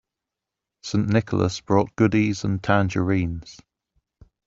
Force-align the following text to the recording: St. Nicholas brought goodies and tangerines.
St. 0.81 1.07
Nicholas 1.09 1.59
brought 1.61 1.95
goodies 1.95 2.43
and 2.43 2.63
tangerines. 2.63 3.59